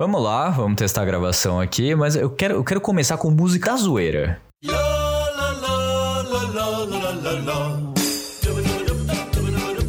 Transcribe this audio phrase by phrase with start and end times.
[0.00, 3.76] Vamos lá, vamos testar a gravação aqui, mas eu quero, eu quero começar com música
[3.76, 4.40] zoeira.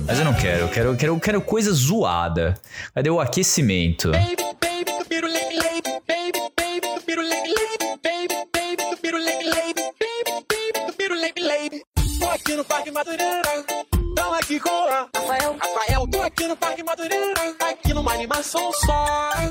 [0.06, 2.56] Mas eu não quero, eu quero, eu quero, eu quero coisa zoada.
[2.94, 4.12] Cadê o aquecimento?
[12.34, 13.42] Aqui no Parque Madureira,
[14.14, 19.51] tão aqui com a Rafael, Rafael, tô aqui no Parque Madureira, aqui numa animação só.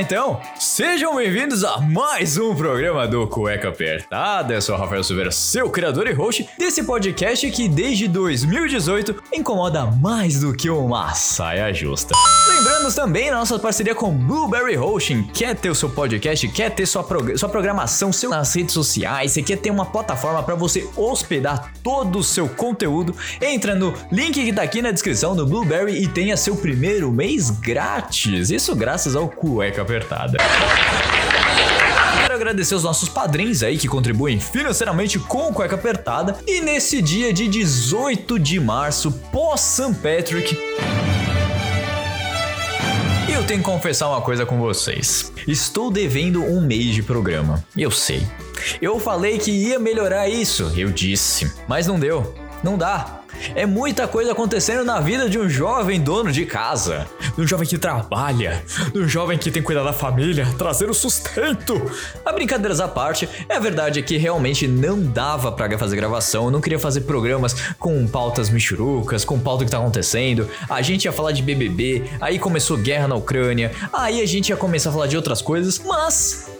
[0.00, 4.54] Então, sejam bem-vindos a mais um programa do Cueca Apertada.
[4.54, 9.84] Eu sou o Rafael Silveira, seu criador e host desse podcast que desde 2018 incomoda
[9.84, 12.14] mais do que uma saia justa.
[12.80, 15.24] Lembrando também nossa parceria com Blueberry Hosting.
[15.34, 19.32] Quer ter o seu podcast, quer ter sua, prog- sua programação seu nas redes sociais,
[19.32, 23.14] você quer ter uma plataforma para você hospedar todo o seu conteúdo?
[23.42, 27.50] Entra no link que tá aqui na descrição do Blueberry e tenha seu primeiro mês
[27.50, 28.48] grátis.
[28.50, 30.38] Isso graças ao Cueca Apertada.
[32.22, 36.38] Quero agradecer os nossos padrinhos aí que contribuem financeiramente com o Cueca Apertada.
[36.46, 39.92] E nesse dia de 18 de março, pós St.
[39.96, 40.56] Patrick,
[43.40, 45.32] eu tenho que confessar uma coisa com vocês.
[45.48, 47.64] Estou devendo um mês de programa.
[47.74, 48.22] Eu sei.
[48.82, 51.50] Eu falei que ia melhorar isso, eu disse.
[51.66, 52.34] Mas não deu.
[52.62, 53.19] Não dá.
[53.54, 57.66] É muita coisa acontecendo na vida de um jovem dono de casa, de um jovem
[57.66, 61.80] que trabalha, de um jovem que tem que cuidar da família, trazer o sustento.
[62.24, 66.60] A brincadeiras à parte, é verdade que realmente não dava pra fazer gravação, eu não
[66.60, 70.48] queria fazer programas com pautas michurucas, com pauta que tá acontecendo.
[70.68, 74.56] A gente ia falar de BBB, aí começou guerra na Ucrânia, aí a gente ia
[74.56, 76.59] começar a falar de outras coisas, mas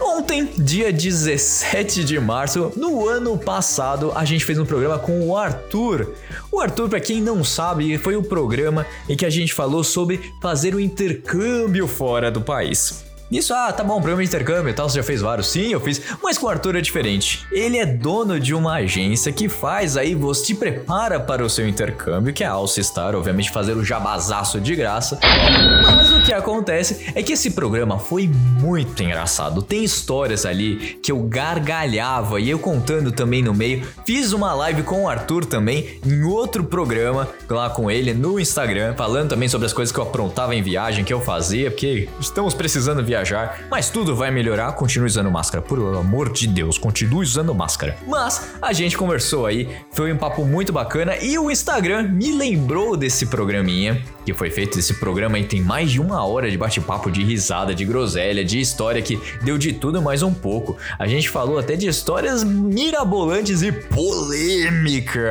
[0.00, 5.36] Ontem, dia 17 de março, no ano passado, a gente fez um programa com o
[5.36, 6.14] Arthur.
[6.50, 10.32] O Arthur, para quem não sabe, foi o programa em que a gente falou sobre
[10.40, 13.08] fazer o intercâmbio fora do país.
[13.30, 15.48] Isso, ah, tá bom, programa de intercâmbio e tal, você já fez vários?
[15.48, 17.46] Sim, eu fiz, mas com o Arthur é diferente.
[17.52, 21.68] Ele é dono de uma agência que faz aí, você te prepara para o seu
[21.68, 25.20] intercâmbio, que é a Alcistar, obviamente fazer o jabazaço de graça.
[25.22, 29.62] Mas o que acontece é que esse programa foi muito engraçado.
[29.62, 33.88] Tem histórias ali que eu gargalhava e eu contando também no meio.
[34.04, 38.94] Fiz uma live com o Arthur também em outro programa lá com ele no Instagram,
[38.94, 42.52] falando também sobre as coisas que eu aprontava em viagem, que eu fazia, porque estamos
[42.52, 44.72] precisando viajar, mas tudo vai melhorar.
[44.72, 47.96] Continue usando máscara, por amor de Deus, continue usando máscara.
[48.06, 52.98] Mas a gente conversou aí, foi um papo muito bacana e o Instagram me lembrou
[52.98, 54.78] desse programinha que foi feito.
[54.78, 58.60] Esse programa aí tem mais de uma hora de bate-papo, de risada, de groselha, de
[58.60, 60.76] história que deu de tudo mais um pouco.
[60.98, 65.24] A gente falou até de histórias mirabolantes e polêmicas.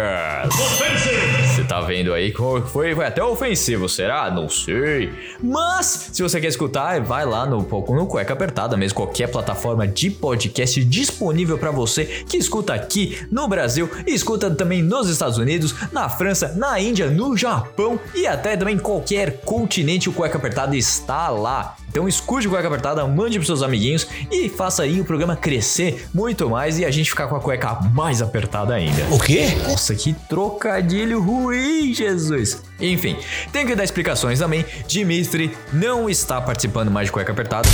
[1.46, 4.30] Você tá vendo aí como foi, foi até ofensivo, será?
[4.32, 5.12] Não sei.
[5.42, 10.10] Mas, se você quer escutar, vai lá no, no Cueca Apertada mesmo, qualquer plataforma de
[10.10, 15.76] podcast disponível pra você que escuta aqui no Brasil e escuta também nos Estados Unidos,
[15.92, 21.30] na França, na Índia, no Japão e até também qualquer continente o Cueca Apertada está
[21.30, 21.76] lá.
[21.90, 26.08] Então escute o Cueca Apertada, mande pros seus amiguinhos e faça aí o programa crescer
[26.14, 29.04] muito mais e a gente ficar com a cueca mais apertada ainda.
[29.12, 29.48] O quê?
[29.68, 32.62] Nossa, que trocadilho ruim, Jesus.
[32.80, 33.18] Enfim,
[33.52, 34.66] tenho que dar explicações também.
[34.88, 37.68] Dimitri não está participando mais de cueca apertada.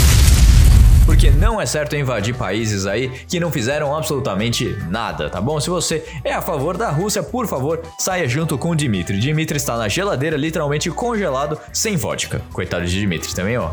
[1.05, 5.59] Porque não é certo invadir países aí que não fizeram absolutamente nada, tá bom?
[5.59, 9.19] Se você é a favor da Rússia, por favor, saia junto com o Dimitri.
[9.19, 12.41] Dimitri está na geladeira, literalmente congelado, sem vodka.
[12.53, 13.71] Coitado de Dimitri também, ó.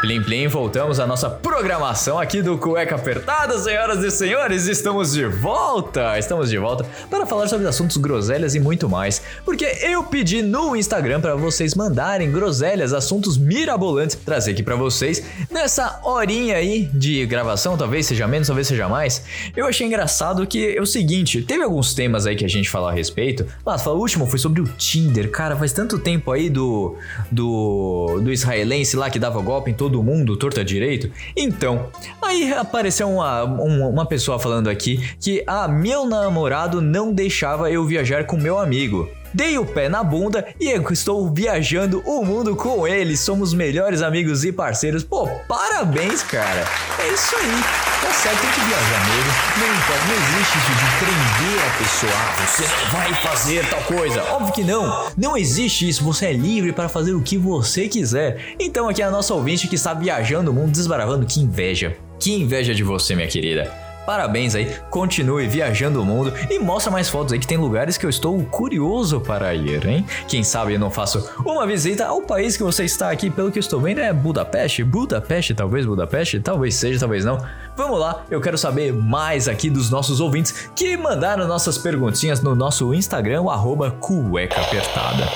[0.00, 5.26] Plim Plim, voltamos à nossa programação aqui do Cueca Apertada, senhoras e senhores, estamos de
[5.26, 6.18] volta!
[6.18, 10.74] Estamos de volta para falar sobre assuntos groselhas e muito mais, porque eu pedi no
[10.74, 17.26] Instagram para vocês mandarem groselhas, assuntos mirabolantes, trazer aqui para vocês nessa horinha aí de
[17.26, 19.22] gravação, talvez seja menos, talvez seja mais.
[19.54, 22.88] Eu achei engraçado que é o seguinte, teve alguns temas aí que a gente falou
[22.88, 23.44] a respeito.
[23.66, 26.96] Lá, o último foi sobre o Tinder, cara, faz tanto tempo aí do
[27.30, 31.10] do do israelense lá que dava golpe em todo todo mundo, torta direito?
[31.36, 31.90] Então,
[32.22, 38.24] aí apareceu uma, uma, pessoa falando aqui que, ah, meu namorado não deixava eu viajar
[38.24, 39.10] com meu amigo.
[39.34, 43.16] Dei o pé na bunda e estou viajando o mundo com ele.
[43.16, 45.04] Somos melhores amigos e parceiros.
[45.04, 46.64] Pô, parabéns, cara.
[46.98, 47.99] É isso aí.
[48.10, 49.32] Tá certo, tem que viajar mesmo.
[49.56, 52.12] Não importa, não existe isso de prender a pessoa.
[52.12, 54.24] Ah, você não vai fazer tal coisa.
[54.32, 55.12] Óbvio que não.
[55.16, 56.02] Não existe isso.
[56.02, 58.56] Você é livre para fazer o que você quiser.
[58.58, 61.24] Então aqui é a nossa ouvinte que está viajando o mundo desbaravando.
[61.24, 61.96] Que inveja.
[62.18, 63.89] Que inveja de você, minha querida.
[64.10, 68.04] Parabéns aí, continue viajando o mundo e mostra mais fotos aí que tem lugares que
[68.04, 70.04] eu estou curioso para ir, hein?
[70.26, 73.58] Quem sabe eu não faço uma visita ao país que você está aqui, pelo que
[73.58, 77.38] eu estou vendo é Budapeste, Budapeste, talvez Budapeste, talvez seja, talvez não.
[77.76, 82.56] Vamos lá, eu quero saber mais aqui dos nossos ouvintes que mandaram nossas perguntinhas no
[82.56, 85.28] nosso Instagram, arroba cueca apertada.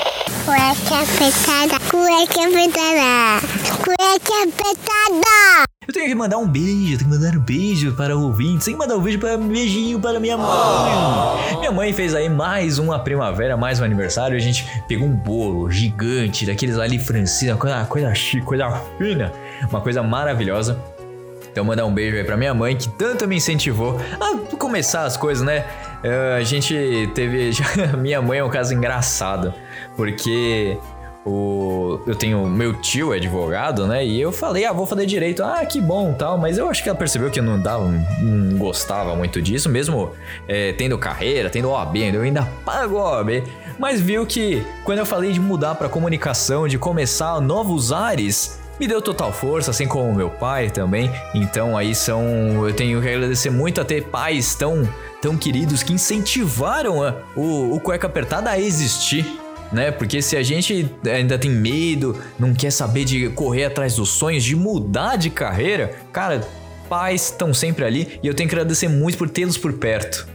[0.45, 3.47] Cueca apertada, cueca apertada,
[3.85, 5.74] cueca apertada.
[5.87, 8.77] Eu tenho que mandar um beijo, tenho que mandar um beijo para o ouvinte, que
[8.77, 11.59] mandar um beijo para um beijinho para minha mãe.
[11.59, 14.35] Minha mãe fez aí mais uma primavera, mais um aniversário.
[14.35, 19.31] A gente pegou um bolo gigante, daqueles ali francina, coisa, coisa chique, coisa fina,
[19.69, 20.79] uma coisa maravilhosa.
[21.53, 25.19] Então mandar um beijo aí pra minha mãe que tanto me incentivou a começar as
[25.19, 25.67] coisas, né?
[26.03, 27.51] Uh, a gente teve.
[27.99, 29.53] minha mãe é um caso engraçado,
[29.97, 30.79] porque
[31.25, 34.05] o, eu tenho meu tio é advogado, né?
[34.05, 35.43] E eu falei, ah, vou fazer direito.
[35.43, 36.37] Ah, que bom, tal.
[36.37, 37.89] Mas eu acho que ela percebeu que eu não dava,
[38.21, 40.13] não gostava muito disso, mesmo
[40.47, 43.43] é, tendo carreira, tendo OAB, eu ainda pago OAB.
[43.79, 48.87] Mas viu que quando eu falei de mudar para comunicação, de começar novos ares, me
[48.87, 51.11] deu total força, assim como meu pai também.
[51.35, 52.23] Então aí são,
[52.67, 54.89] eu tenho que agradecer muito a ter pais tão
[55.23, 59.41] tão queridos que incentivaram a, o, o cueca apertada a existir
[59.75, 59.91] né?
[59.91, 64.45] Porque se a gente ainda tem medo, não quer saber de correr atrás dos sonhos,
[64.45, 66.47] de mudar de carreira, cara,
[66.89, 70.27] pais estão sempre ali e eu tenho que agradecer muito por tê-los por perto.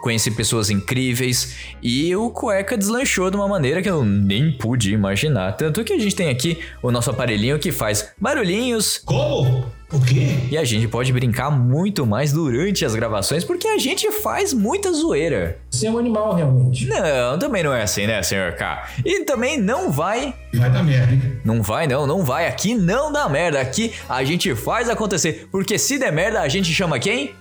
[0.00, 5.52] Conheci pessoas incríveis e o cueca deslanchou de uma maneira que eu nem pude imaginar.
[5.52, 9.02] Tanto que a gente tem aqui o nosso aparelhinho que faz barulhinhos.
[9.04, 9.66] Como?
[9.92, 10.36] O quê?
[10.50, 14.92] E a gente pode brincar muito mais durante as gravações porque a gente faz muita
[14.92, 15.58] zoeira.
[15.70, 16.86] Você é um animal, realmente.
[16.86, 18.88] Não, também não é assim, né, senhor K?
[19.04, 20.34] E também não vai.
[20.54, 21.40] Vai dar merda, hein?
[21.44, 22.48] Não vai, não, não vai.
[22.48, 23.60] Aqui não dá merda.
[23.60, 25.48] Aqui a gente faz acontecer.
[25.52, 27.34] Porque se der merda, a gente chama quem?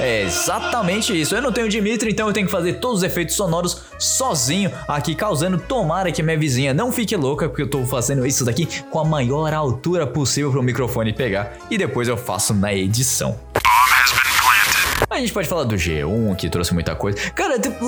[0.00, 1.34] É exatamente isso.
[1.34, 5.14] Eu não tenho Dimitri, então eu tenho que fazer todos os efeitos sonoros sozinho aqui,
[5.14, 5.58] causando.
[5.58, 9.04] Tomara que minha vizinha não fique louca, porque eu tô fazendo isso daqui com a
[9.04, 11.54] maior altura possível para o microfone pegar.
[11.70, 13.38] E depois eu faço na edição.
[15.08, 17.18] A gente pode falar do G1, que trouxe muita coisa.
[17.30, 17.84] Cara, tipo,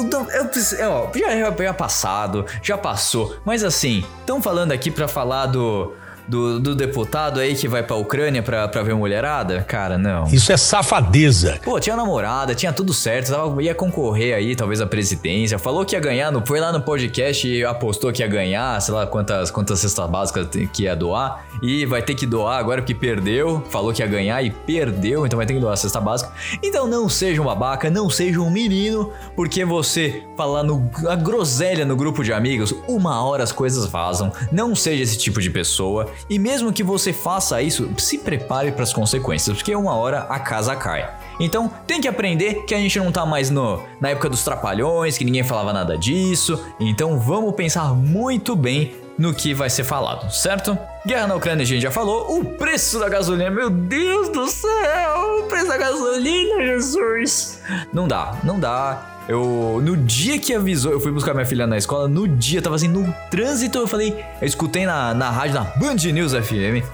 [0.79, 3.37] eu, já, já passado, já passou.
[3.45, 5.93] Mas assim, estão falando aqui para falar do
[6.29, 9.63] do, do deputado aí que vai pra Ucrânia pra, pra ver mulherada?
[9.63, 10.25] Cara, não.
[10.27, 11.59] Isso é safadeza.
[11.65, 15.59] Pô, tinha namorada, tinha tudo certo, tava, ia concorrer aí, talvez, à presidência.
[15.59, 18.95] Falou que ia ganhar, no, foi lá no podcast e apostou que ia ganhar, sei
[18.95, 21.47] lá quantas, quantas cestas básicas que ia doar.
[21.63, 23.63] E vai ter que doar agora porque perdeu.
[23.71, 26.33] Falou que ia ganhar e perdeu, então vai ter que doar a cesta básica.
[26.63, 31.85] Então não seja um babaca, não seja um menino, porque você falar no, a groselha
[31.85, 34.33] no grupo de amigos, uma hora as coisas vazam.
[34.51, 36.11] Não seja esse tipo de pessoa.
[36.29, 40.39] E mesmo que você faça isso, se prepare para as consequências, porque uma hora a
[40.39, 41.09] casa cai.
[41.39, 45.19] Então tem que aprender que a gente não tá mais no, na época dos trapalhões,
[45.19, 46.65] que ninguém falava nada disso.
[46.81, 50.79] Então vamos pensar muito bem no que vai ser falado, certo?
[51.07, 52.39] Guerra na Ucrânia, a gente já falou.
[52.39, 55.41] O preço da gasolina, meu Deus do céu!
[55.41, 57.61] O preço da gasolina, Jesus!
[57.93, 59.16] Não dá, não dá.
[59.29, 62.77] Eu, no dia que avisou, eu fui buscar minha filha na escola, no dia, tava
[62.77, 66.87] assim, no trânsito, eu falei, eu escutei na, na rádio, na Band News FM,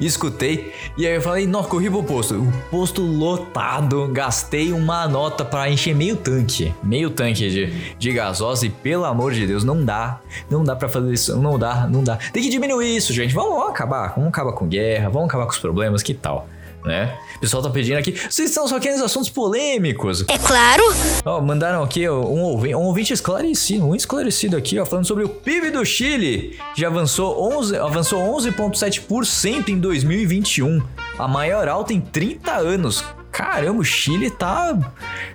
[0.00, 2.34] escutei, e aí eu falei, nossa, corri pro posto.
[2.34, 8.66] O posto lotado, gastei uma nota para encher meio tanque, meio tanque de, de gasosa,
[8.66, 10.18] e pelo amor de Deus, não dá,
[10.50, 12.16] não dá para fazer isso, não dá, não dá.
[12.32, 15.52] Tem que diminuir isso, gente, vamos, vamos acabar, vamos acabar com guerra, vamos acabar com
[15.52, 16.48] os problemas, que tal?
[16.86, 17.18] Né?
[17.36, 18.12] O pessoal tá pedindo aqui.
[18.12, 20.24] Vocês estão só querendo assuntos polêmicos.
[20.28, 20.82] É claro.
[21.24, 25.28] Ó, mandaram aqui um ouvinte, um ouvinte esclarecido, um esclarecido aqui, ó, falando sobre o
[25.28, 26.58] PIB do Chile.
[26.74, 30.80] Já avançou 11, avançou 11.7% em 2021,
[31.18, 33.04] a maior alta em 30 anos
[33.36, 34.74] caramba, o Chile tá.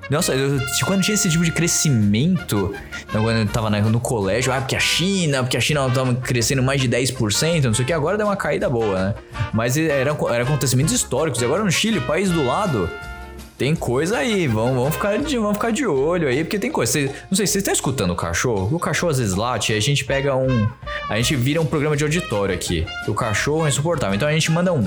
[0.10, 2.74] Nossa, eu, quando tinha esse tipo de crescimento,
[3.08, 6.64] então, quando eu tava no colégio, ah, porque a China, porque a China tava crescendo
[6.64, 9.16] mais de 10%, não sei o que, agora deu uma caída boa, né?
[9.54, 11.42] Mas eram, eram acontecimentos históricos.
[11.42, 12.90] E agora no Chile, país do lado,
[13.56, 16.92] Tem coisa aí, vamos, vamos, ficar, de, vamos ficar de olho aí, porque tem coisa.
[16.92, 18.76] Cê, não sei, vocês estão escutando o cachorro?
[18.76, 20.68] O cachorro às vezes late, a gente pega um.
[21.08, 22.88] A gente vira um programa de auditório aqui.
[23.08, 24.16] O cachorro é insuportável.
[24.16, 24.84] Então a gente manda um.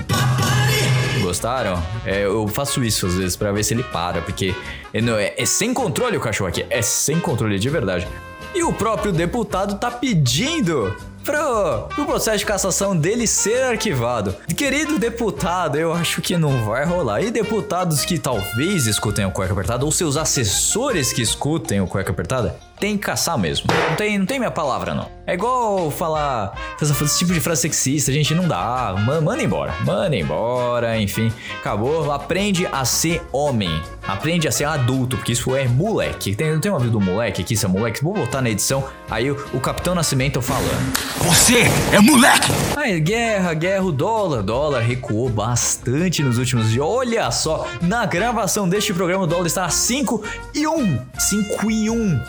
[1.34, 1.82] Gostaram?
[2.06, 4.54] É, eu faço isso às vezes pra ver se ele para, porque
[4.92, 6.64] é, não, é, é sem controle o cachorro aqui.
[6.70, 8.06] É sem controle de verdade.
[8.54, 14.36] E o próprio deputado tá pedindo pro, pro processo de cassação dele ser arquivado.
[14.56, 17.20] Querido deputado, eu acho que não vai rolar.
[17.20, 22.12] E deputados que talvez escutem o Cueca Apertada, ou seus assessores que escutem o Cueca
[22.12, 23.66] Apertada, tem que caçar mesmo.
[23.88, 25.08] Não tem, não tem minha palavra, não.
[25.26, 28.94] É igual falar esse tipo de frase sexista, gente, não dá.
[29.22, 29.74] Manda embora.
[29.82, 31.32] Manda embora, enfim.
[31.60, 32.12] Acabou.
[32.12, 33.80] Aprende a ser homem.
[34.06, 36.34] Aprende a ser adulto, porque isso é moleque.
[36.34, 38.02] Tem, tem uma vida do moleque aqui, isso é moleque.
[38.02, 38.84] Vou botar na edição.
[39.10, 40.92] Aí o, o Capitão Nascimento falando.
[41.22, 42.50] Você é moleque!
[42.76, 44.42] Aí, guerra, guerra, o dólar.
[44.42, 46.84] Dólar recuou bastante nos últimos dias.
[46.84, 50.22] Olha só, na gravação deste programa, o dólar está a 5
[50.54, 50.98] e 1.
[51.18, 52.20] 5 e 1.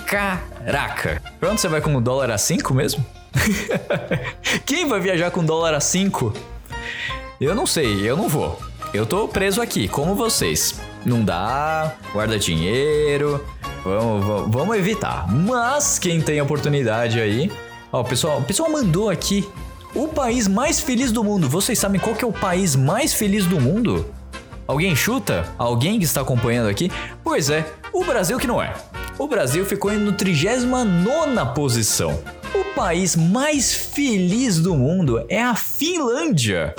[0.64, 1.22] Caraca.
[1.40, 3.06] Pronto, você vai com o dólar a 5 mesmo?
[4.66, 6.34] Quem vai viajar com dólar a 5?
[7.40, 8.60] Eu não sei, eu não vou.
[8.94, 10.80] Eu tô preso aqui, como vocês.
[11.06, 13.46] Não dá, guarda dinheiro,
[13.84, 15.32] vamos, vamos, vamos evitar.
[15.32, 17.52] Mas quem tem oportunidade aí.
[17.92, 19.48] Ó, pessoal, o pessoal mandou aqui
[19.94, 21.48] o país mais feliz do mundo.
[21.48, 24.06] Vocês sabem qual que é o país mais feliz do mundo?
[24.68, 25.46] Alguém chuta?
[25.58, 26.92] Alguém que está acompanhando aqui?
[27.24, 28.74] Pois é, o Brasil que não é.
[29.18, 32.22] O Brasil ficou no 39 posição.
[32.54, 36.76] O país mais feliz do mundo é a Finlândia.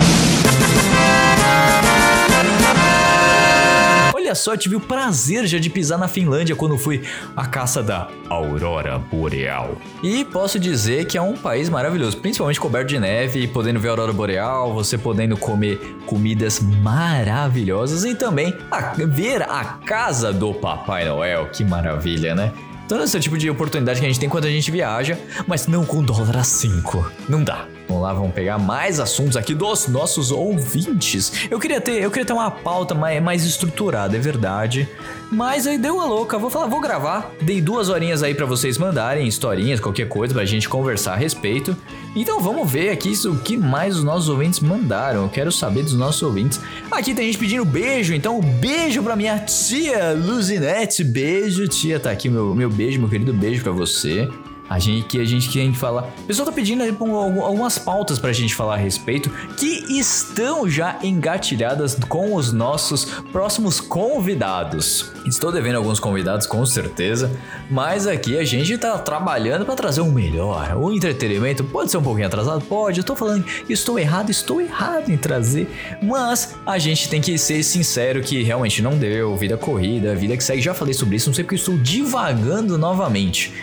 [4.27, 7.01] Olha só, eu tive o prazer já de pisar na Finlândia quando fui
[7.33, 9.77] à caça da Aurora Boreal.
[10.03, 13.87] E posso dizer que é um país maravilhoso, principalmente coberto de neve e podendo ver
[13.87, 20.53] a Aurora Boreal, você podendo comer comidas maravilhosas e também a- ver a casa do
[20.53, 21.47] Papai Noel.
[21.47, 22.51] Que maravilha, né?
[22.85, 25.17] Então esse é tipo de oportunidade que a gente tem quando a gente viaja,
[25.47, 27.09] mas não com dólar a 5.
[27.29, 27.65] Não dá.
[27.87, 31.47] Vamos lá, vamos pegar mais assuntos aqui dos nossos ouvintes.
[31.49, 34.87] Eu queria ter, eu queria ter uma pauta mais, mais estruturada, é verdade.
[35.31, 36.37] Mas aí deu a louca.
[36.37, 37.31] Vou falar, vou gravar.
[37.41, 41.75] Dei duas horinhas aí pra vocês mandarem historinhas, qualquer coisa pra gente conversar a respeito.
[42.13, 45.23] Então vamos ver aqui o que mais os nossos ouvintes mandaram.
[45.23, 46.59] Eu quero saber dos nossos ouvintes.
[46.91, 51.05] Aqui tem gente pedindo beijo, então um beijo pra minha tia Luzinete.
[51.05, 51.99] Beijo, tia.
[51.99, 54.29] Tá aqui meu, meu beijo, meu querido beijo pra você.
[54.69, 56.09] A gente que a gente quer falar.
[56.19, 60.97] O pessoal tá pedindo aí algumas pautas pra gente falar a respeito que estão já
[61.03, 65.11] engatilhadas com os nossos próximos convidados.
[65.25, 67.31] Estou devendo alguns convidados com certeza,
[67.69, 70.75] mas aqui a gente tá trabalhando pra trazer o melhor.
[70.77, 72.99] O entretenimento pode ser um pouquinho atrasado, pode.
[72.99, 75.69] Eu tô falando estou errado, estou errado em trazer,
[76.01, 80.43] mas a gente tem que ser sincero que realmente não deu, vida corrida, vida que
[80.43, 80.61] segue.
[80.61, 83.53] Já falei sobre isso, não sei porque eu estou divagando novamente.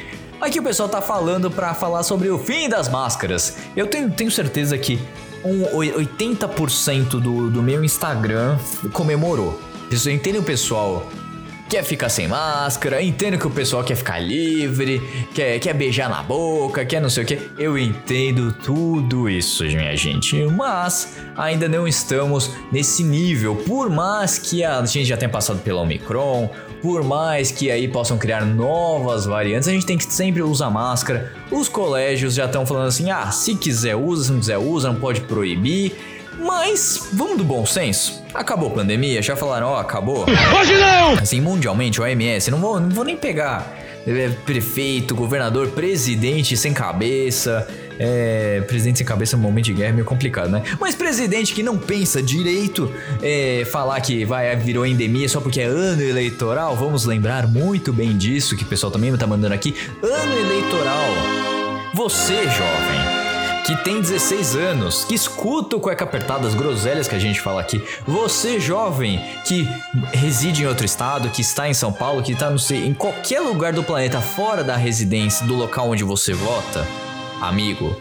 [0.40, 3.56] Aqui o pessoal tá falando pra falar sobre o fim das máscaras.
[3.76, 4.98] Eu tenho, tenho certeza que
[5.44, 8.58] um oi- 80% do, do meu Instagram
[8.92, 9.60] comemorou.
[9.90, 11.06] Eu entendo o pessoal
[11.68, 15.02] quer ficar sem máscara, entendo que o pessoal quer ficar livre,
[15.34, 17.50] quer, quer beijar na boca, quer não sei o que.
[17.58, 20.36] Eu entendo tudo isso, minha gente.
[20.46, 23.56] Mas ainda não estamos nesse nível.
[23.56, 26.50] Por mais que a gente já tenha passado pela Omicron,
[26.84, 31.32] por mais que aí possam criar novas variantes, a gente tem que sempre usar máscara.
[31.50, 35.00] Os colégios já estão falando assim: ah, se quiser usa, se não quiser usa, não
[35.00, 35.96] pode proibir.
[36.38, 38.22] Mas vamos do bom senso.
[38.34, 40.26] Acabou a pandemia, já falaram, ó, acabou.
[40.60, 41.14] Hoje não!
[41.14, 46.74] Assim, mundialmente, o OMS, não vou, não vou nem pegar é, prefeito, governador, presidente sem
[46.74, 47.66] cabeça.
[47.98, 50.62] É, presidente sem cabeça no momento de guerra é meio complicado, né?
[50.80, 52.90] Mas presidente que não pensa direito,
[53.22, 58.16] é, falar que vai virou endemia só porque é ano eleitoral, vamos lembrar muito bem
[58.16, 59.74] disso, que o pessoal também tá mandando aqui.
[60.02, 61.08] Ano eleitoral.
[61.94, 63.24] Você, jovem,
[63.64, 67.60] que tem 16 anos, que escuta o cueca apertada, as groselhas que a gente fala
[67.60, 67.82] aqui.
[68.06, 69.66] Você, jovem, que
[70.12, 73.40] reside em outro estado, que está em São Paulo, que está, não sei, em qualquer
[73.40, 76.86] lugar do planeta fora da residência, do local onde você vota,
[77.48, 77.94] amigo,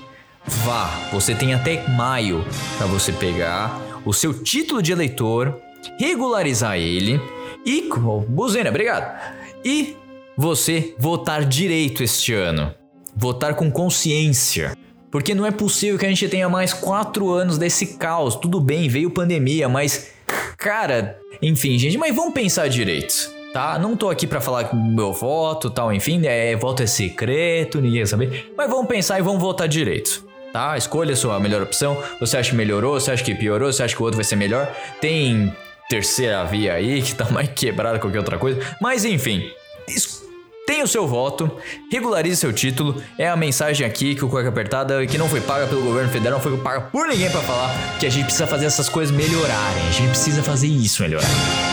[0.46, 0.90] vá.
[1.12, 2.46] Você tem até maio
[2.78, 5.60] para você pegar o seu título de eleitor,
[6.00, 7.20] regularizar ele
[7.66, 7.90] e.
[7.92, 9.20] oh, Buzina, obrigado.
[9.64, 9.96] E
[10.36, 12.74] você votar direito este ano.
[13.16, 14.76] Votar com consciência.
[15.12, 18.36] Porque não é possível que a gente tenha mais quatro anos desse caos.
[18.36, 20.12] Tudo bem, veio pandemia, mas.
[20.58, 23.32] Cara, enfim, gente, mas vamos pensar direito.
[23.54, 23.78] Tá?
[23.78, 28.00] Não tô aqui pra falar que meu voto tal, enfim, é, voto é secreto, ninguém
[28.00, 28.52] vai saber.
[28.58, 30.26] Mas vamos pensar e vamos votar direito.
[30.52, 30.76] Tá?
[30.76, 31.96] Escolha a sua melhor opção.
[32.20, 33.00] Você acha que melhorou?
[33.00, 33.72] Você acha que piorou?
[33.72, 34.76] Você acha que o outro vai ser melhor?
[35.00, 35.56] Tem
[35.88, 38.60] terceira via aí, que tá mais quebrada que qualquer outra coisa.
[38.82, 39.52] Mas enfim,
[40.66, 41.52] tem o seu voto,
[41.92, 43.04] regularize seu título.
[43.20, 46.40] É a mensagem aqui que o Cueca Apertada, que não foi paga pelo governo federal,
[46.40, 47.70] não foi paga por ninguém pra falar
[48.00, 49.88] que a gente precisa fazer essas coisas melhorarem.
[49.88, 51.73] A gente precisa fazer isso melhorar.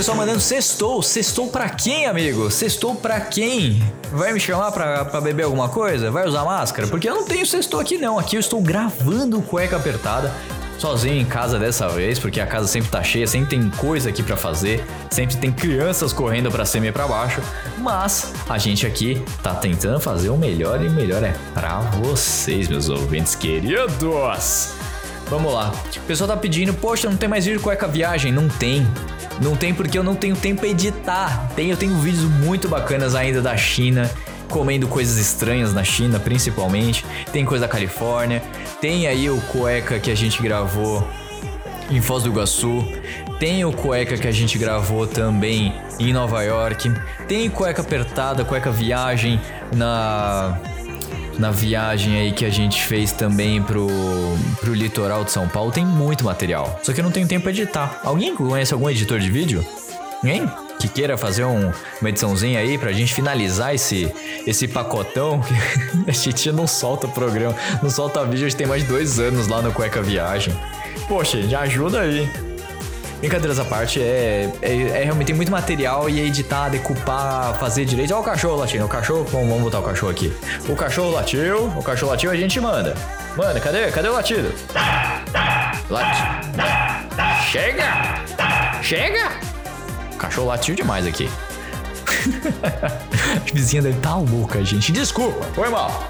[0.00, 1.02] Pessoal mandando sextou.
[1.02, 2.50] Sextou pra quem, amigo?
[2.50, 3.82] Sextou pra quem?
[4.10, 6.10] Vai me chamar pra, pra beber alguma coisa?
[6.10, 6.88] Vai usar máscara?
[6.88, 8.18] Porque eu não tenho sextou aqui não.
[8.18, 10.32] Aqui eu estou gravando cueca apertada.
[10.78, 14.22] Sozinho em casa dessa vez, porque a casa sempre tá cheia, sempre tem coisa aqui
[14.22, 17.42] pra fazer, sempre tem crianças correndo pra cima e pra baixo,
[17.76, 22.66] mas a gente aqui tá tentando fazer o melhor e o melhor é pra vocês,
[22.66, 24.72] meus ouvintes queridos.
[25.28, 25.70] Vamos lá.
[25.94, 28.32] O pessoal tá pedindo, poxa, não tem mais vídeo cueca viagem?
[28.32, 28.88] Não tem.
[29.40, 31.50] Não tem porque eu não tenho tempo pra editar.
[31.56, 34.10] Tem, eu tenho vídeos muito bacanas ainda da China,
[34.48, 37.04] comendo coisas estranhas na China, principalmente.
[37.32, 38.42] Tem coisa da Califórnia.
[38.80, 41.06] Tem aí o cueca que a gente gravou
[41.90, 42.86] em Foz do Iguaçu.
[43.38, 46.92] Tem o cueca que a gente gravou também em Nova York.
[47.26, 49.40] Tem cueca apertada, cueca viagem
[49.74, 50.58] na
[51.40, 53.88] na viagem aí que a gente fez também pro,
[54.60, 56.78] pro litoral de São Paulo, tem muito material.
[56.82, 58.00] Só que eu não tenho tempo pra editar.
[58.04, 59.64] Alguém conhece algum editor de vídeo?
[60.22, 60.46] Ninguém?
[60.78, 64.12] Que queira fazer um- uma ediçãozinha aí pra gente finalizar esse,
[64.46, 65.40] esse pacotão.
[66.06, 69.48] a gente não solta programa, não solta vídeo, a gente tem mais de dois anos
[69.48, 70.54] lá no Cueca Viagem.
[71.08, 72.28] Poxa, já ajuda aí.
[73.20, 78.12] Brincadeiras à parte, é, é, é realmente tem muito material e editar, decupar, fazer direito.
[78.14, 80.32] Olha o cachorro latindo, o cachorro, vamos, vamos botar o cachorro aqui.
[80.66, 82.94] O cachorro latiu, o cachorro latiu, a gente manda.
[83.36, 83.90] Manda, cadê?
[83.90, 84.52] Cadê o latido?
[85.90, 86.22] Late.
[87.50, 88.24] Chega!
[88.82, 89.32] Chega!
[90.14, 91.28] O cachorro latiu demais aqui.
[92.64, 94.92] a vizinha deve estar louca, gente.
[94.92, 96.08] Desculpa, foi mal.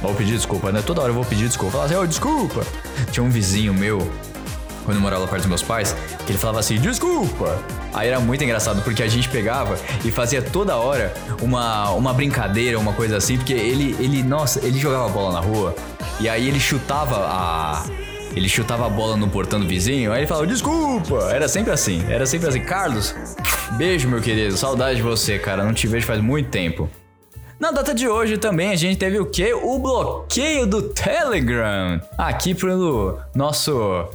[0.00, 0.82] Vou pedir desculpa, né?
[0.84, 1.72] Toda hora eu vou pedir desculpa.
[1.72, 2.64] Falar assim, ô, desculpa.
[3.10, 4.10] Tinha um vizinho meu,
[4.84, 7.58] quando eu morava lá perto dos meus pais, que ele falava assim, desculpa.
[7.92, 12.78] Aí era muito engraçado, porque a gente pegava e fazia toda hora uma, uma brincadeira,
[12.78, 15.74] uma coisa assim, porque ele, ele, nossa, ele jogava bola na rua,
[16.20, 17.84] e aí ele chutava a.
[18.36, 21.30] Ele chutava a bola no portão do vizinho, aí ele falava, desculpa.
[21.30, 22.60] Era sempre assim, era sempre assim.
[22.60, 23.14] Carlos,
[23.78, 26.90] beijo, meu querido, saudade de você, cara, não te vejo faz muito tempo.
[27.60, 29.54] Na data de hoje também a gente teve o quê?
[29.54, 32.00] O bloqueio do Telegram.
[32.18, 34.08] Aqui pelo nosso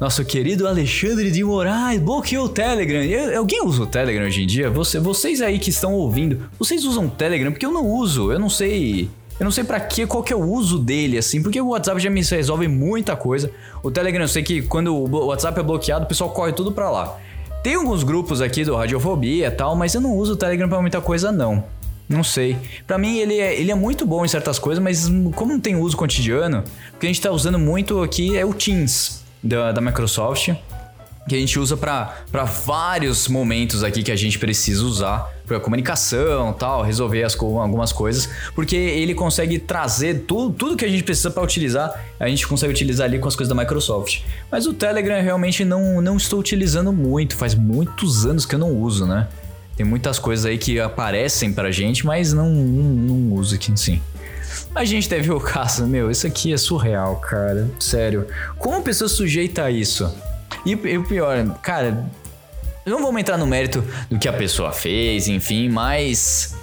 [0.00, 3.02] nosso querido Alexandre de Moraes bloqueou o Telegram.
[3.02, 4.70] Eu- alguém usa o Telegram hoje em dia?
[4.70, 7.50] Você, vocês aí que estão ouvindo, vocês usam o Telegram?
[7.50, 9.10] Porque eu não uso, eu não sei.
[9.40, 12.00] Eu não sei pra quê, qual que é o uso dele, assim, porque o WhatsApp
[12.00, 13.50] já me resolve muita coisa.
[13.84, 16.90] O Telegram, eu sei que quando o WhatsApp é bloqueado, o pessoal corre tudo pra
[16.90, 17.16] lá.
[17.62, 20.80] Tem alguns grupos aqui do Radiofobia e tal, mas eu não uso o Telegram pra
[20.80, 21.62] muita coisa, não.
[22.08, 22.56] Não sei.
[22.86, 25.76] Pra mim, ele é, ele é muito bom em certas coisas, mas como não tem
[25.76, 29.80] uso cotidiano, o que a gente tá usando muito aqui é o Teams da, da
[29.80, 30.50] Microsoft,
[31.28, 36.52] que a gente usa pra vários momentos aqui que a gente precisa usar pra comunicação
[36.52, 41.30] tal, resolver as, algumas coisas, porque ele consegue trazer tudo, tudo que a gente precisa
[41.30, 44.22] pra utilizar, a gente consegue utilizar ali com as coisas da Microsoft.
[44.50, 48.72] Mas o Telegram realmente não, não estou utilizando muito, faz muitos anos que eu não
[48.72, 49.28] uso, né?
[49.76, 54.00] Tem muitas coisas aí que aparecem pra gente, mas não, não, não uso aqui sim.
[54.78, 57.68] A gente teve o caso, meu, isso aqui é surreal, cara.
[57.80, 58.28] Sério.
[58.56, 60.08] Como a pessoa sujeita a isso?
[60.64, 62.06] E, e o pior, cara,
[62.86, 66.54] não vamos entrar no mérito do que a pessoa fez, enfim, mas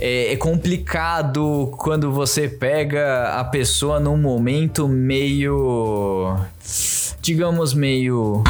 [0.00, 6.38] é, é complicado quando você pega a pessoa num momento meio.
[7.20, 8.44] digamos, meio.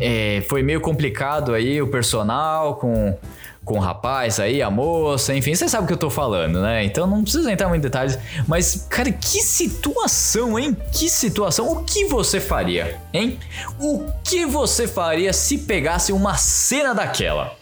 [0.00, 3.16] É, foi meio complicado aí o personal com,
[3.66, 6.84] com o rapaz aí, a moça, enfim, você sabe o que eu tô falando, né?
[6.84, 8.16] Então não precisa entrar muito em detalhes.
[8.46, 10.74] Mas, cara, que situação, hein?
[10.92, 11.68] Que situação?
[11.72, 13.40] O que você faria, hein?
[13.80, 17.56] O que você faria se pegasse uma cena daquela?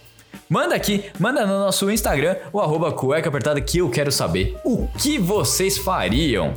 [0.46, 4.58] Manda aqui, manda no nosso Instagram, o arroba cueca apertada que eu quero saber.
[4.62, 6.52] O que vocês fariam?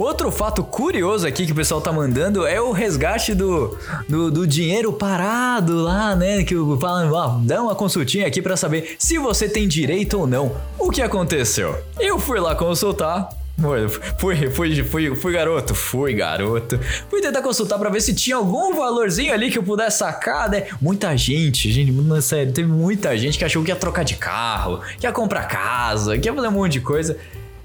[0.00, 3.76] Outro fato curioso aqui que o pessoal tá mandando é o resgate do,
[4.08, 6.42] do, do dinheiro parado lá, né?
[6.42, 10.26] Que o falam, ó, dá uma consultinha aqui pra saber se você tem direito ou
[10.26, 10.56] não.
[10.78, 11.78] O que aconteceu?
[11.98, 13.28] Eu fui lá consultar.
[14.18, 16.80] Fui, fui, fui, fui garoto, fui garoto.
[17.10, 20.68] Fui tentar consultar pra ver se tinha algum valorzinho ali que eu pudesse sacar, né?
[20.80, 25.06] Muita gente, gente, sério, teve muita gente que achou que ia trocar de carro, que
[25.06, 27.18] ia comprar casa, que ia fazer um monte de coisa.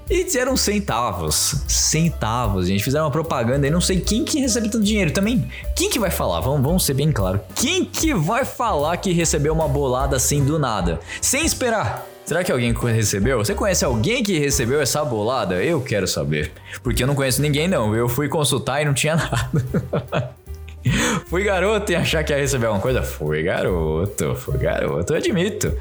[0.08, 1.56] E eram centavos.
[1.66, 2.82] Centavos, gente.
[2.84, 5.50] Fizeram uma propaganda e não sei quem que recebe tanto dinheiro também.
[5.74, 6.40] Quem que vai falar?
[6.40, 7.40] Vamos, vamos ser bem claro.
[7.56, 11.00] Quem que vai falar que recebeu uma bolada assim do nada?
[11.20, 12.06] Sem esperar.
[12.24, 13.38] Será que alguém recebeu?
[13.38, 15.62] Você conhece alguém que recebeu essa bolada?
[15.62, 16.52] Eu quero saber.
[16.82, 17.94] Porque eu não conheço ninguém, não.
[17.94, 20.34] Eu fui consultar e não tinha nada.
[21.26, 23.02] fui garoto e achar que ia receber alguma coisa?
[23.02, 25.72] Fui garoto, fui garoto, eu admito.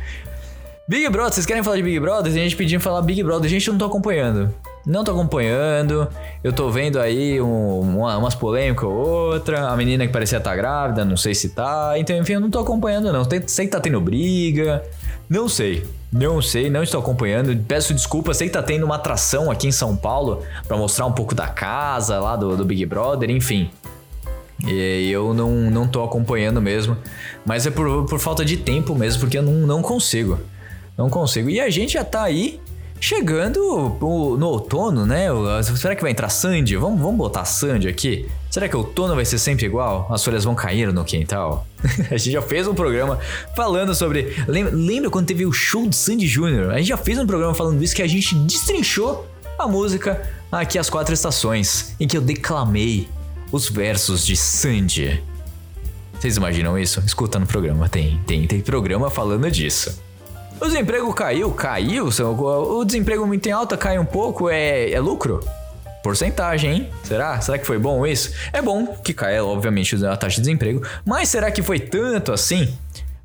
[0.88, 2.32] Big Brother, vocês querem falar de Big Brother?
[2.32, 4.54] Tem gente pedindo falar Big Brother, gente, eu não tô acompanhando.
[4.86, 6.08] Não tô acompanhando,
[6.44, 10.52] eu tô vendo aí um, uma, umas polêmicas ou outra, a menina que parecia estar
[10.52, 13.72] tá grávida, não sei se tá, então enfim, eu não tô acompanhando não, sei que
[13.72, 14.84] tá tendo briga,
[15.28, 19.50] não sei, não sei, não estou acompanhando, peço desculpa, sei que tá tendo uma atração
[19.50, 23.32] aqui em São Paulo para mostrar um pouco da casa lá do, do Big Brother,
[23.32, 23.72] enfim,
[24.64, 26.98] e eu não, não tô acompanhando mesmo.
[27.46, 30.40] Mas é por, por falta de tempo mesmo, porque eu não, não consigo.
[30.98, 31.50] Não consigo.
[31.50, 32.60] E a gente já tá aí
[33.00, 35.28] chegando no outono, né?
[35.76, 36.76] Será que vai entrar Sandy?
[36.76, 38.28] Vamos, vamos botar Sandy aqui?
[38.50, 40.08] Será que o outono vai ser sempre igual?
[40.10, 41.68] As folhas vão cair no quintal?
[42.10, 43.20] a gente já fez um programa
[43.56, 44.36] falando sobre.
[44.48, 46.72] Lembra, lembra quando teve o show do Sandy Júnior?
[46.72, 49.28] A gente já fez um programa falando isso que a gente destrinchou
[49.58, 53.08] a música aqui as quatro estações, em que eu declamei
[53.52, 55.24] os versos de Sandy.
[56.14, 57.02] Vocês imaginam isso?
[57.06, 60.05] Escuta no programa, tem, tem, tem programa falando disso.
[60.60, 62.08] O desemprego caiu, caiu.
[62.08, 65.46] O desemprego muito em alta cai um pouco, é, é lucro?
[66.02, 66.90] Porcentagem, hein?
[67.04, 67.42] Será?
[67.42, 68.32] Será que foi bom isso?
[68.54, 72.74] É bom que caia, obviamente, a taxa de desemprego, mas será que foi tanto assim?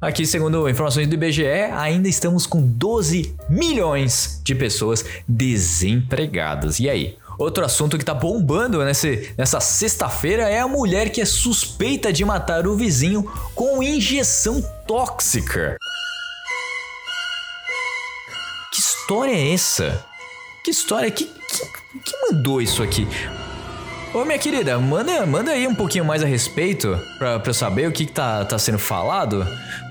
[0.00, 6.80] Aqui, segundo informações do IBGE, ainda estamos com 12 milhões de pessoas desempregadas.
[6.80, 7.18] E aí?
[7.38, 12.24] Outro assunto que tá bombando nesse, nessa sexta-feira é a mulher que é suspeita de
[12.24, 13.22] matar o vizinho
[13.54, 15.76] com injeção tóxica.
[19.10, 20.06] História é essa?
[20.62, 21.10] Que história?
[21.10, 23.08] Que, que, que mandou isso aqui?
[24.14, 27.88] Ô minha querida, manda, manda aí um pouquinho mais a respeito pra, pra eu saber
[27.88, 29.44] o que, que tá, tá sendo falado.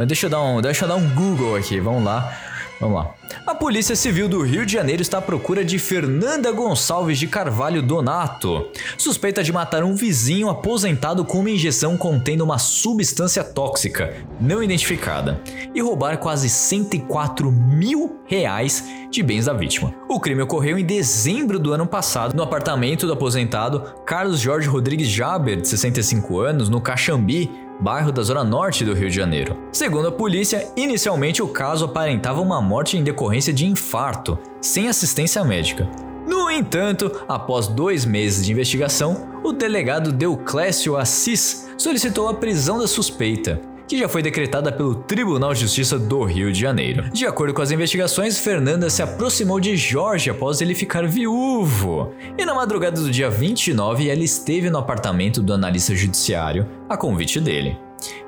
[0.08, 2.34] Deixa eu, dar um, deixa eu dar um Google aqui, vamos lá.
[2.80, 3.14] Vamos lá.
[3.46, 7.82] A Polícia Civil do Rio de Janeiro está à procura de Fernanda Gonçalves de Carvalho
[7.82, 14.64] Donato, suspeita de matar um vizinho aposentado com uma injeção contendo uma substância tóxica não
[14.64, 15.42] identificada
[15.76, 19.94] e roubar quase 104 mil reais de bens da vítima.
[20.08, 25.10] O crime ocorreu em dezembro do ano passado no apartamento do aposentado Carlos Jorge Rodrigues
[25.10, 29.58] Jaber, de 65 anos, no Caxambi, bairro da zona norte do Rio de Janeiro.
[29.72, 35.44] Segundo a polícia, inicialmente o caso aparentava uma morte em decorrência de infarto, sem assistência
[35.44, 35.90] médica.
[36.28, 42.88] No entanto, após dois meses de investigação, o delegado Deuclésio Assis solicitou a prisão da
[42.88, 47.10] suspeita que já foi decretada pelo Tribunal de Justiça do Rio de Janeiro.
[47.10, 52.14] De acordo com as investigações, Fernanda se aproximou de Jorge após ele ficar viúvo.
[52.38, 57.42] E na madrugada do dia 29, ela esteve no apartamento do analista judiciário a convite
[57.42, 57.80] dele.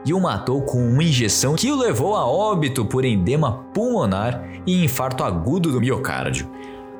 [0.03, 4.83] E o matou com uma injeção que o levou a óbito por edema pulmonar e
[4.83, 6.49] infarto agudo do miocárdio.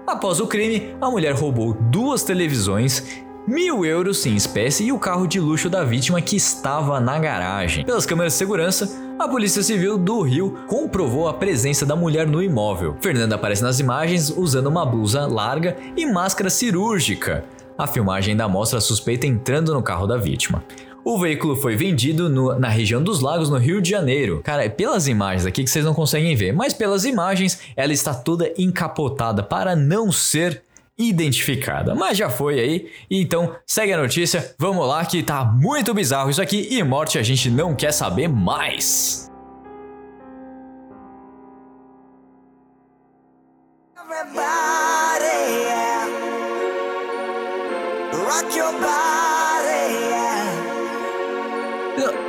[0.06, 5.28] Após o crime, a mulher roubou duas televisões mil euros em espécie e o carro
[5.28, 7.84] de luxo da vítima que estava na garagem.
[7.84, 12.42] Pelas câmeras de segurança, a Polícia Civil do Rio comprovou a presença da mulher no
[12.42, 12.96] imóvel.
[13.02, 17.44] Fernanda aparece nas imagens usando uma blusa larga e máscara cirúrgica.
[17.78, 20.64] A filmagem ainda mostra a suspeita entrando no carro da vítima.
[21.04, 24.40] O veículo foi vendido no, na região dos lagos, no Rio de Janeiro.
[24.46, 28.54] Cara, pelas imagens aqui que vocês não conseguem ver, mas pelas imagens ela está toda
[28.58, 30.62] encapotada para não ser
[31.10, 31.96] identificada.
[31.96, 36.42] Mas já foi aí, então segue a notícia, vamos lá que tá muito bizarro isso
[36.42, 39.30] aqui e morte a gente não quer saber mais.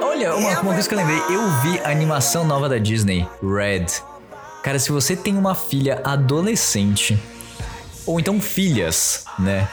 [0.00, 3.86] Olha, uma, uma coisa que eu lembrei, eu vi a animação nova da Disney, Red.
[4.62, 7.18] Cara, se você tem uma filha adolescente
[8.06, 9.68] ou então filhas, né?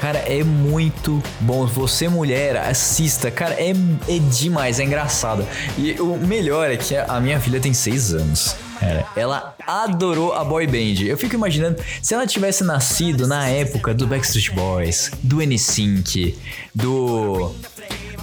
[0.00, 1.66] Cara, é muito bom.
[1.66, 3.30] Você, mulher, assista.
[3.30, 5.44] Cara, é, é demais, é engraçado.
[5.76, 8.54] E o melhor é que a minha filha tem seis anos.
[8.78, 11.04] Cara, ela adorou a boy band.
[11.04, 16.38] Eu fico imaginando se ela tivesse nascido na época do Backstreet Boys, do NSYNC,
[16.72, 17.52] do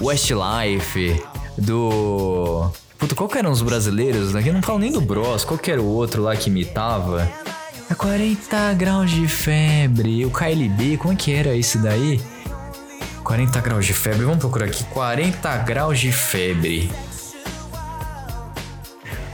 [0.00, 1.22] Westlife,
[1.58, 2.70] do.
[2.98, 4.32] Puta, qual que eram os brasileiros?
[4.32, 4.42] Né?
[4.46, 7.30] Eu não falo nem do Bros, qual que era o outro lá que imitava?
[7.88, 10.24] A 40 graus de febre.
[10.26, 12.20] O KLB, como é que era esse daí?
[13.22, 14.24] 40 graus de febre.
[14.24, 14.82] Vamos procurar aqui.
[14.84, 16.90] 40 graus de febre.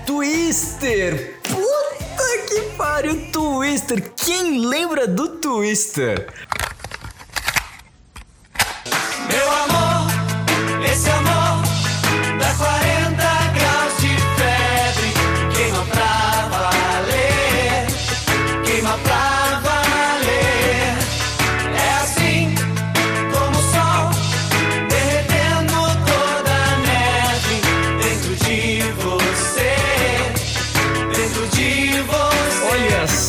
[0.04, 1.40] Twister!
[1.42, 4.12] Puta que pariu, Twister!
[4.16, 6.28] Quem lembra do Twister?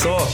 [0.03, 0.27] Só?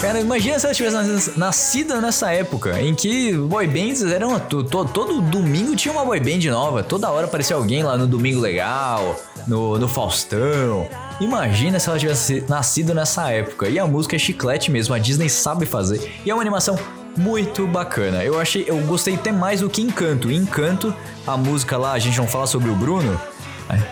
[0.00, 4.38] Cara, imagina se ela tivesse nas- nascido nessa época em que boy bands eram.
[4.38, 6.82] to- to- todo domingo tinha uma boy band nova.
[6.82, 10.86] Toda hora aparecia alguém lá no Domingo Legal, no, no Faustão.
[11.18, 13.68] Imagina se ela tivesse nascido nessa época.
[13.68, 16.12] E a música é chiclete mesmo, a Disney sabe fazer.
[16.26, 16.78] E é uma animação
[17.16, 18.22] muito bacana.
[18.22, 20.30] Eu achei, eu gostei até mais do que Encanto.
[20.30, 20.94] Encanto,
[21.26, 23.18] a música lá, a gente não fala sobre o Bruno.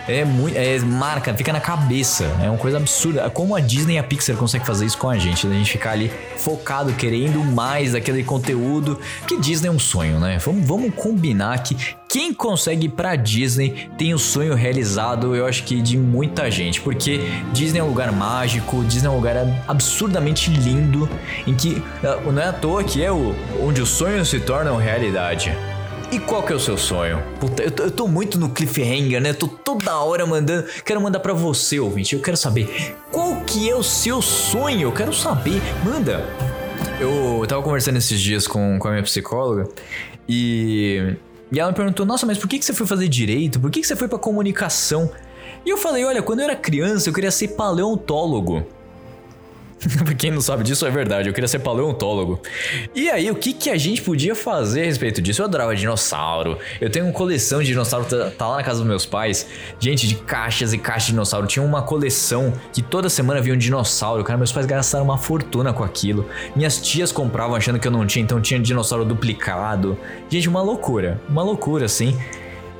[0.06, 0.56] É muito.
[0.56, 2.24] É, marca, fica na cabeça.
[2.42, 3.28] É uma coisa absurda.
[3.30, 5.46] Como a Disney e a Pixar conseguem fazer isso com a gente?
[5.46, 8.98] A gente ficar ali focado, querendo mais daquele conteúdo.
[9.26, 10.38] Que Disney é um sonho, né?
[10.38, 11.76] Vamos, vamos combinar que
[12.08, 16.80] quem consegue ir pra Disney tem o sonho realizado, eu acho que de muita gente.
[16.80, 17.20] Porque
[17.52, 21.08] Disney é um lugar mágico, Disney é um lugar absurdamente lindo.
[21.46, 24.76] Em que ah, não é à toa que é o, onde os sonhos se tornam
[24.76, 25.52] realidade.
[26.10, 27.22] E qual que é o seu sonho?
[27.40, 29.30] Puta, eu tô, eu tô muito no cliffhanger, né?
[29.30, 30.66] Eu tô toda hora mandando.
[30.84, 32.14] Quero mandar pra você, ouvinte.
[32.14, 34.82] Eu quero saber qual que é o seu sonho.
[34.82, 35.60] Eu quero saber.
[35.84, 36.24] Manda.
[37.00, 39.68] Eu tava conversando esses dias com, com a minha psicóloga
[40.28, 41.16] e.
[41.50, 43.60] E ela me perguntou: Nossa, mas por que, que você foi fazer direito?
[43.60, 45.10] Por que, que você foi pra comunicação?
[45.64, 48.66] E eu falei: Olha, quando eu era criança eu queria ser paleontólogo.
[50.04, 51.28] pra quem não sabe disso, é verdade.
[51.28, 52.40] Eu queria ser paleontólogo.
[52.94, 55.42] E aí, o que, que a gente podia fazer a respeito disso?
[55.42, 56.58] Eu adorava dinossauro.
[56.80, 59.46] Eu tenho uma coleção de dinossauro, tá, tá lá na casa dos meus pais.
[59.78, 61.46] Gente, de caixas e caixas de dinossauro.
[61.46, 64.24] Tinha uma coleção que toda semana vinha um dinossauro.
[64.24, 66.28] Cara, meus pais gastaram uma fortuna com aquilo.
[66.56, 69.98] Minhas tias compravam achando que eu não tinha, então tinha dinossauro duplicado.
[70.28, 71.20] Gente, uma loucura.
[71.28, 72.16] Uma loucura, assim.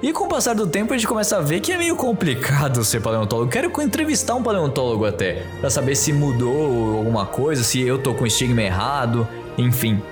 [0.04, 2.84] E com o passar do tempo a gente começa a ver que é meio complicado
[2.84, 3.50] ser paleontólogo.
[3.50, 8.24] Quero entrevistar um paleontólogo até, pra saber se mudou alguma coisa, se eu tô com
[8.24, 10.02] o estigma errado, enfim.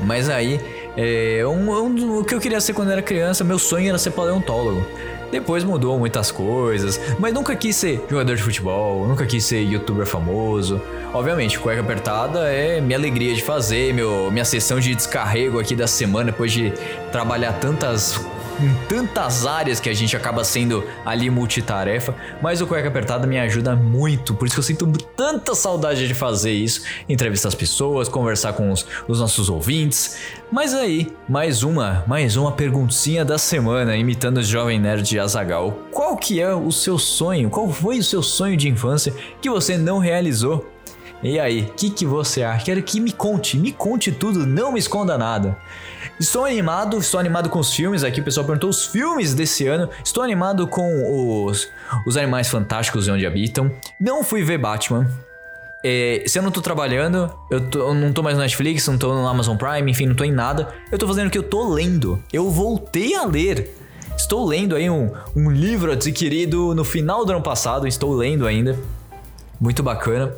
[0.00, 0.60] Mas aí,
[0.96, 4.10] é, um- um- o que eu queria ser quando era criança, meu sonho era ser
[4.10, 4.84] paleontólogo.
[5.30, 10.06] Depois mudou muitas coisas, mas nunca quis ser jogador de futebol, nunca quis ser youtuber
[10.06, 10.80] famoso.
[11.12, 15.86] Obviamente, cueca apertada é minha alegria de fazer, meu, minha sessão de descarrego aqui da
[15.86, 16.72] semana, depois de
[17.12, 18.20] trabalhar tantas
[18.60, 23.38] em tantas áreas que a gente acaba sendo ali multitarefa, mas o Cueca Apertada me
[23.38, 24.86] ajuda muito, por isso que eu sinto
[25.16, 30.18] tanta saudade de fazer isso, entrevistar as pessoas, conversar com os, os nossos ouvintes.
[30.50, 35.78] Mas aí, mais uma, mais uma perguntinha da semana, imitando o Jovem Nerd Azagal.
[35.90, 37.50] Qual que é o seu sonho?
[37.50, 40.70] Qual foi o seu sonho de infância que você não realizou?
[41.22, 42.66] E aí, o que, que você acha?
[42.66, 45.56] Quero que me conte, me conte tudo, não me esconda nada.
[46.18, 48.20] Estou animado, estou animado com os filmes aqui.
[48.20, 49.88] O pessoal perguntou os filmes desse ano.
[50.04, 51.68] Estou animado com os,
[52.06, 53.70] os Animais Fantásticos e Onde Habitam.
[54.00, 55.08] Não fui ver Batman.
[55.84, 58.96] É, se eu não tô trabalhando, eu, tô- eu não tô mais no Netflix, não
[58.96, 60.68] tô no Amazon Prime, enfim, não tô em nada.
[60.90, 62.22] Eu tô fazendo o que eu tô lendo.
[62.32, 63.76] Eu voltei a ler.
[64.16, 67.86] Estou lendo aí um, um livro adquirido no final do ano passado.
[67.88, 68.78] Estou lendo ainda
[69.60, 70.34] muito bacana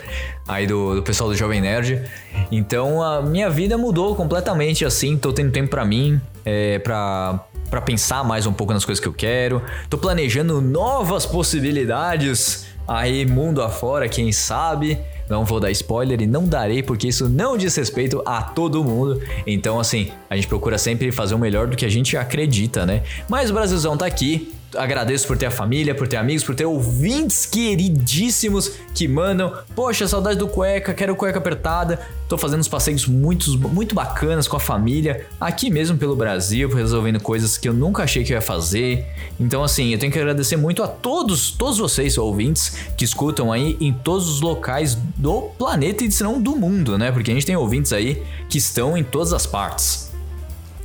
[0.47, 2.03] aí do, do pessoal do Jovem Nerd.
[2.51, 7.81] Então a minha vida mudou completamente assim, tô tendo tempo pra mim, é, pra, pra
[7.81, 9.63] pensar mais um pouco nas coisas que eu quero.
[9.89, 14.99] Tô planejando novas possibilidades aí mundo afora, quem sabe.
[15.29, 19.21] Não vou dar spoiler e não darei porque isso não diz respeito a todo mundo.
[19.45, 23.03] Então, assim, a gente procura sempre fazer o melhor do que a gente acredita, né?
[23.29, 24.53] Mas o Brasilzão tá aqui.
[24.75, 29.53] Agradeço por ter a família, por ter amigos, por ter ouvintes queridíssimos que mandam.
[29.75, 32.01] Poxa, saudade do cueca, quero cueca apertada.
[32.29, 37.21] Tô fazendo uns passeios muito, muito bacanas com a família, aqui mesmo pelo Brasil, resolvendo
[37.21, 39.07] coisas que eu nunca achei que eu ia fazer.
[39.39, 43.77] Então, assim, eu tenho que agradecer muito a todos, todos vocês, ouvintes, que escutam aí
[43.81, 47.13] em todos os locais do planeta e se não do mundo, né?
[47.13, 50.06] Porque a gente tem ouvintes aí que estão em todas as partes.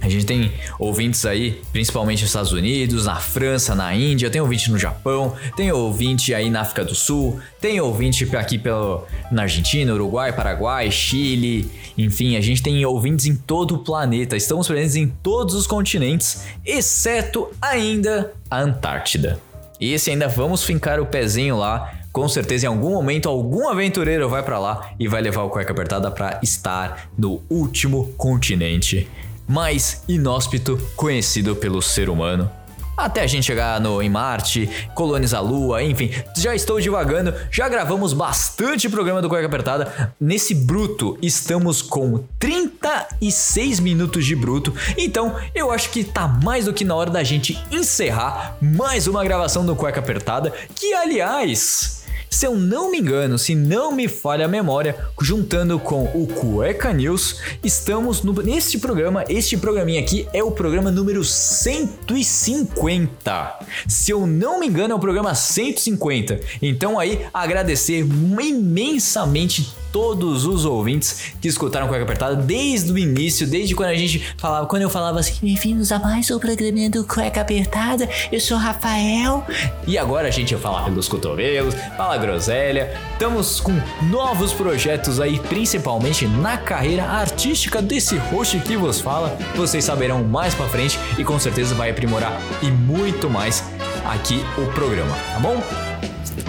[0.01, 4.71] A gente tem ouvintes aí, principalmente nos Estados Unidos, na França, na Índia, tem ouvinte
[4.71, 9.93] no Japão, tem ouvinte aí na África do Sul, tem ouvinte aqui pelo, na Argentina,
[9.93, 14.35] Uruguai, Paraguai, Chile, enfim, a gente tem ouvintes em todo o planeta.
[14.35, 19.39] Estamos presentes em todos os continentes, exceto ainda a Antártida.
[19.79, 21.93] E esse ainda vamos fincar o pezinho lá.
[22.11, 25.71] Com certeza, em algum momento, algum aventureiro vai pra lá e vai levar o cueca
[25.71, 29.07] apertada pra estar no último continente
[29.51, 32.49] mais inóspito conhecido pelo ser humano.
[32.95, 37.67] Até a gente chegar no, em Marte, colonizar a Lua, enfim, já estou divagando, já
[37.67, 40.13] gravamos bastante programa do Cueca Apertada.
[40.19, 46.73] Nesse bruto, estamos com 36 minutos de bruto, então eu acho que tá mais do
[46.73, 52.00] que na hora da gente encerrar mais uma gravação do Cueca Apertada, que aliás.
[52.33, 56.93] Se eu não me engano, se não me falha a memória, juntando com o Cueca
[56.93, 59.25] News, estamos no, neste programa.
[59.27, 63.59] Este programinha aqui é o programa número 150.
[63.85, 66.39] Se eu não me engano, é o programa 150.
[66.61, 73.75] Então aí, agradecer imensamente todos os ouvintes que escutaram Cueca Apertada desde o início, desde
[73.75, 77.41] quando a gente falava, quando eu falava assim, bem-vindos a mais um programa do Cueca
[77.41, 79.45] Apertada, eu sou Rafael.
[79.85, 82.97] E agora a gente vai falar pelos cotovelos, fala groselha.
[83.13, 83.73] Estamos com
[84.03, 89.37] novos projetos aí, principalmente na carreira artística desse host que vos fala.
[89.55, 93.63] Vocês saberão mais pra frente e com certeza vai aprimorar e muito mais
[94.05, 95.90] aqui o programa, tá bom?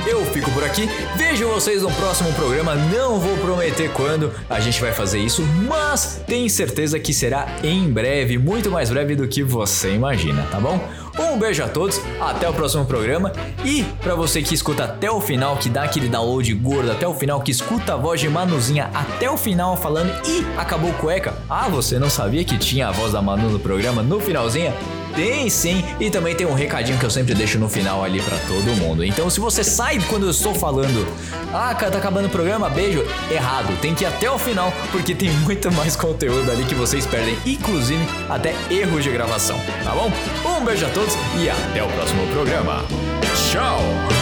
[0.07, 2.75] Eu fico por aqui, vejo vocês no próximo programa.
[2.75, 7.91] Não vou prometer quando a gente vai fazer isso, mas tenho certeza que será em
[7.91, 10.81] breve, muito mais breve do que você imagina, tá bom?
[11.19, 13.33] Um beijo a todos, até o próximo programa.
[13.65, 17.15] E para você que escuta até o final, que dá aquele download gordo até o
[17.15, 21.35] final, que escuta a voz de Manuzinha até o final falando e acabou cueca.
[21.49, 24.73] Ah, você não sabia que tinha a voz da Manu no programa no finalzinho?
[25.15, 28.39] Tem sim, e também tem um recadinho que eu sempre deixo no final ali para
[28.39, 29.05] todo mundo.
[29.05, 31.07] Então, se você sai quando eu estou falando,
[31.53, 33.79] ah, tá acabando o programa, beijo, errado.
[33.81, 37.37] Tem que ir até o final, porque tem muito mais conteúdo ali que vocês perdem,
[37.45, 40.11] inclusive até erros de gravação, tá bom?
[40.45, 42.85] Um beijo a todos e até o próximo programa.
[43.51, 44.22] Tchau!